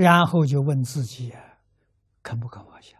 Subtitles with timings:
[0.00, 1.36] 然后就问自己，
[2.22, 2.96] 肯不肯放下？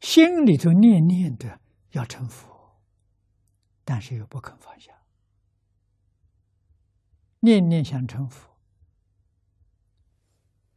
[0.00, 1.60] 心里头念念的
[1.92, 2.80] 要成佛，
[3.84, 4.92] 但是又不肯放下，
[7.38, 8.56] 念念想成佛，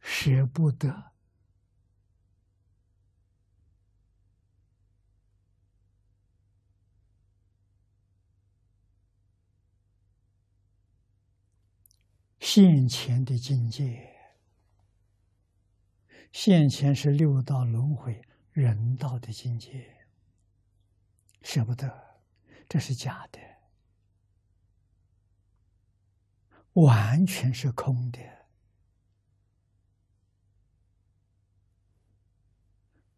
[0.00, 1.13] 舍不得。
[12.54, 14.14] 现前的境界，
[16.30, 18.22] 现前是六道轮回
[18.52, 20.06] 人道的境界，
[21.42, 22.22] 舍不得，
[22.68, 23.40] 这是假的，
[26.74, 28.20] 完全是空的。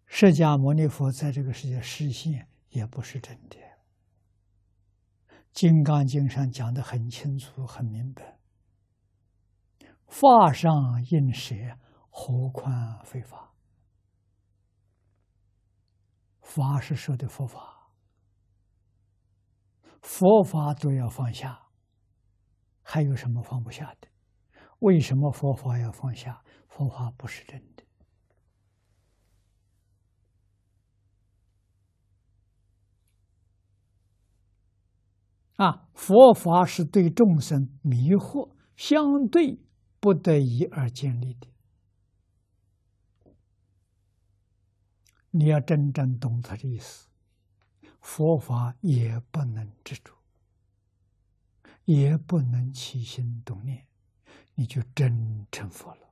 [0.06, 3.56] 释迦牟尼佛在这个世界实现也不是真的，
[5.52, 8.35] 《金刚经》上讲的很清楚、很明白。
[10.06, 10.72] 法上
[11.10, 11.54] 应舍，
[12.10, 13.52] 何况非法？
[16.40, 17.90] 法是说的佛法，
[20.00, 21.68] 佛法都要放下，
[22.82, 24.08] 还有什么放不下的？
[24.78, 26.42] 为什么佛法要放下？
[26.68, 27.84] 佛法不是真的
[35.56, 35.88] 啊！
[35.94, 39.65] 佛法是对众生迷惑相对。
[40.06, 41.48] 不得已而建立的，
[45.30, 47.08] 你要真正懂他的意思，
[48.00, 50.12] 佛法也不能执着，
[51.86, 53.84] 也不能起心动念，
[54.54, 56.08] 你就真成佛了。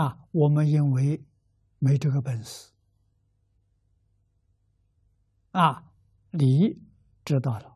[0.00, 1.20] 啊，我们因为
[1.80, 2.70] 没这个本事，
[5.50, 5.90] 啊，
[6.30, 6.80] 你
[7.24, 7.71] 知道了。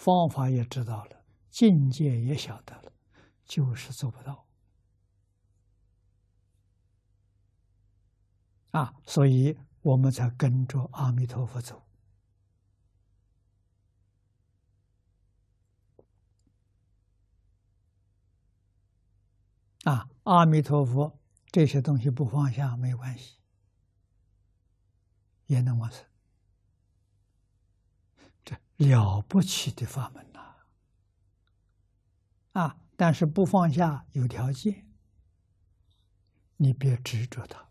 [0.00, 2.90] 方法也知道了，境界也晓得了，
[3.44, 4.46] 就是做不到
[8.70, 8.94] 啊！
[9.04, 11.86] 所以我们才跟着阿弥陀佛走
[19.84, 20.08] 啊！
[20.22, 21.20] 阿弥陀佛，
[21.52, 23.36] 这些东西不放下没关系，
[25.44, 26.09] 也能往生。
[28.44, 30.40] 这了不起的法门呐！
[32.52, 34.86] 啊，但是不放下有条件，
[36.56, 37.68] 你别执着它。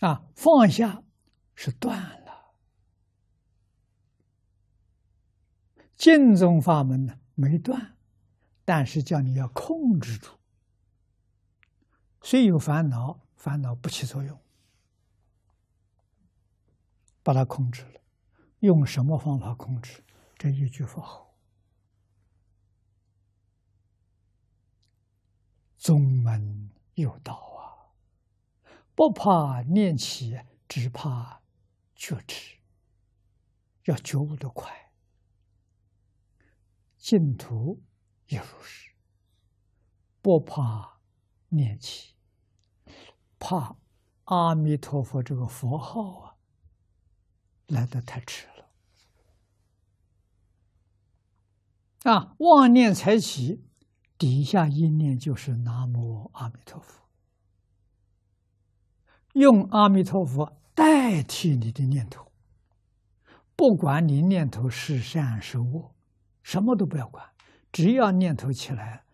[0.00, 1.04] 啊，放下
[1.54, 2.54] 是断了，
[5.96, 7.96] 净宗法门呢没断，
[8.64, 10.40] 但是叫你要控制住，
[12.20, 14.41] 虽有烦恼，烦恼不起作用。
[17.22, 18.00] 把它控制了，
[18.60, 20.02] 用什么方法控制？
[20.36, 21.34] 这一句佛号，
[25.76, 27.94] 宗门有道啊！
[28.94, 31.42] 不怕念起，只怕
[31.94, 32.58] 觉迟。
[33.84, 34.92] 要觉悟的快，
[36.96, 37.82] 净土
[38.26, 38.92] 也如是。
[40.20, 41.00] 不怕
[41.48, 42.14] 念起，
[43.38, 43.76] 怕
[44.24, 46.31] 阿弥陀佛这个佛号啊！
[47.72, 48.68] 来的太迟了
[52.12, 52.34] 啊！
[52.38, 53.64] 妄念才起，
[54.18, 57.00] 底下一念就是南无阿弥陀佛，
[59.32, 62.30] 用阿弥陀佛代替你的念头，
[63.56, 65.94] 不管你念头是善是恶，
[66.42, 67.24] 什么都不要管，
[67.70, 69.04] 只要念头起来，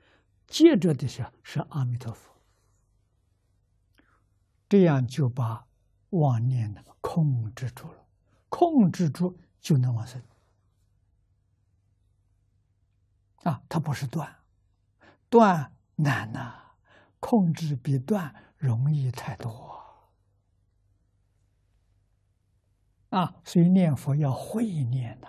[0.46, 2.32] 接着的是是阿弥陀佛，
[4.69, 5.66] 这样就把
[6.10, 8.07] 妄念呢控制住了。
[8.48, 10.22] 控制住就能往生
[13.44, 13.62] 啊！
[13.69, 14.36] 它不是断，
[15.28, 16.54] 断难呐，
[17.20, 19.81] 控制比断容易太多
[23.11, 23.34] 啊！
[23.44, 25.28] 所以念佛要会念的，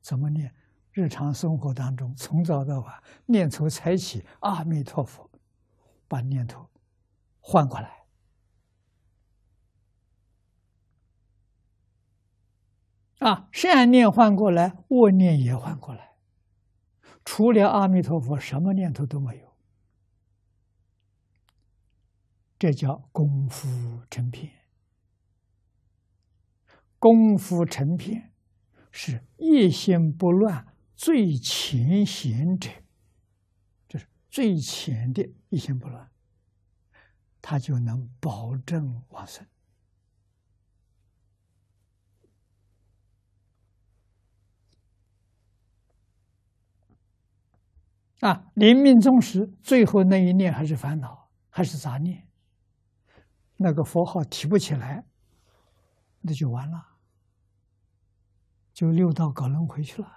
[0.00, 0.54] 怎么念？
[0.92, 5.28] 日常生活当中，从早到晚，念头才起，阿弥陀佛，
[6.06, 6.70] 把念头
[7.40, 8.03] 换过来。
[13.24, 16.12] 啊，善念换过来，恶念也换过来。
[17.24, 19.56] 除了阿弥陀佛，什么念头都没有。
[22.58, 24.52] 这叫功夫成片。
[26.98, 28.34] 功夫成片
[28.90, 32.68] 是一心不乱，最浅显者，
[33.88, 36.10] 就是最浅的一心不乱，
[37.40, 39.46] 他就能保证往生。
[48.24, 52.26] 啊，临命终时，最后那一念还是烦恼，还是杂念，
[53.58, 55.04] 那个佛号提不起来，
[56.22, 56.86] 那就完了，
[58.72, 60.08] 就六道搞轮回去了。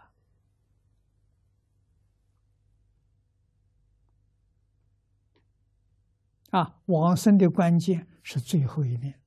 [6.51, 9.19] 啊，往生的关键是最后一念，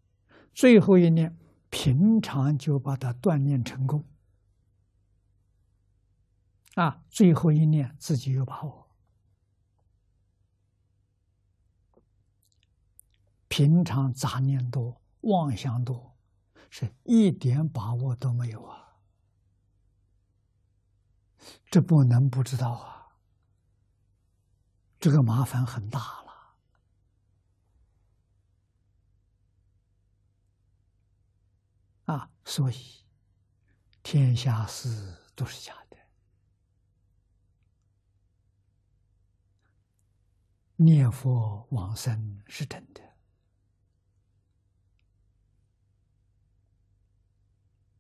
[0.55, 1.37] 最后一念
[1.69, 4.03] 平常就把它锻炼成功。
[6.81, 8.89] 啊，最后一念自己有把握，
[13.49, 16.17] 平常杂念多、妄想多，
[16.71, 18.97] 是一点把握都没有啊！
[21.71, 23.13] 这不能不知道啊，
[24.99, 26.31] 这个麻烦很大了。
[32.07, 33.05] 啊，所以
[34.03, 35.90] 天下事都是假的。
[40.83, 43.03] 念佛往生是真的。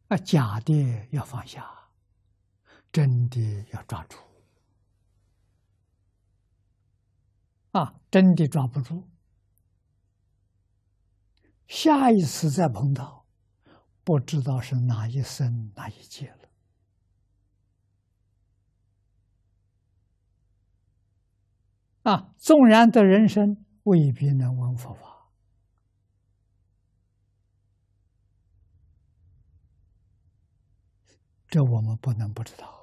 [0.09, 1.91] 啊，假的要放下，
[2.91, 4.17] 真的要抓住。
[7.73, 9.05] 啊，真的抓不住，
[11.69, 13.27] 下一次再碰到，
[14.03, 16.40] 不知道是哪一生哪一劫了。
[22.03, 25.29] 啊，纵然得人生，未必能闻佛法。
[31.49, 32.80] 这我们不能不知道。